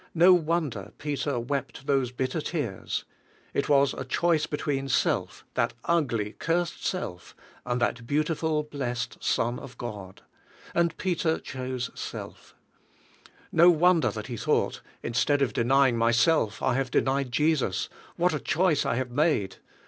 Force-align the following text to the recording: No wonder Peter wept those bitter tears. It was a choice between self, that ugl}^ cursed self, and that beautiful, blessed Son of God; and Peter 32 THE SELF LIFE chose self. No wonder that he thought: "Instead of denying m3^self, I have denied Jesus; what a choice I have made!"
No 0.15 0.33
wonder 0.33 0.93
Peter 0.97 1.39
wept 1.39 1.85
those 1.85 2.11
bitter 2.11 2.41
tears. 2.41 3.05
It 3.53 3.69
was 3.69 3.93
a 3.93 4.03
choice 4.03 4.47
between 4.47 4.89
self, 4.89 5.45
that 5.53 5.75
ugl}^ 5.85 6.39
cursed 6.39 6.83
self, 6.83 7.35
and 7.67 7.79
that 7.79 8.07
beautiful, 8.07 8.63
blessed 8.63 9.23
Son 9.23 9.59
of 9.59 9.77
God; 9.77 10.23
and 10.73 10.97
Peter 10.97 11.33
32 11.33 11.33
THE 11.33 11.45
SELF 11.45 11.53
LIFE 11.53 11.53
chose 11.53 11.91
self. 11.93 12.55
No 13.51 13.69
wonder 13.69 14.09
that 14.09 14.25
he 14.25 14.37
thought: 14.37 14.81
"Instead 15.03 15.43
of 15.43 15.53
denying 15.53 15.97
m3^self, 15.97 16.65
I 16.65 16.73
have 16.73 16.89
denied 16.89 17.31
Jesus; 17.31 17.87
what 18.15 18.33
a 18.33 18.39
choice 18.39 18.87
I 18.87 18.95
have 18.95 19.11
made!" 19.11 19.57